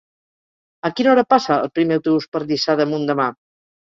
[0.89, 3.31] A quina hora passa el primer autobús per Lliçà d'Amunt demà?